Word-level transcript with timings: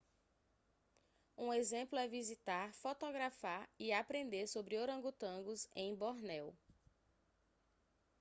um 1.37 1.53
exemplo 1.53 1.95
é 1.99 2.07
visitar 2.07 2.73
fotografar 2.73 3.69
e 3.77 3.93
aprender 3.93 4.47
sobre 4.47 4.79
orangotangos 4.79 5.67
em 5.75 5.95
bornéu 5.95 6.55